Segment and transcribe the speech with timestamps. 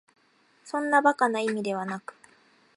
[0.65, 2.15] そんな馬鹿な意味ではなく、